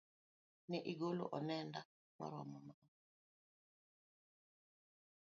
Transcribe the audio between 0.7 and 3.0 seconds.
igolo onenda maromo nade?